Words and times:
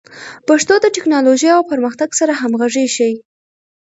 پښتو 0.47 0.75
د 0.81 0.85
ټکنالوژۍ 0.95 1.49
او 1.55 1.61
پرمختګ 1.71 2.09
سره 2.19 2.33
همغږي 2.41 2.87
شي. 2.95 3.11